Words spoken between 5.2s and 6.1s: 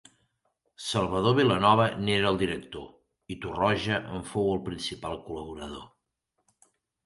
col·laborador.